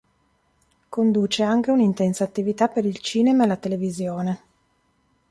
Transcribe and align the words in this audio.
Conduce 0.89 1.43
anche 1.43 1.69
un'intensa 1.69 2.23
attività 2.23 2.67
per 2.69 2.85
il 2.85 2.97
cinema 3.01 3.43
e 3.43 3.45
la 3.45 3.55
televisione. 3.55 4.43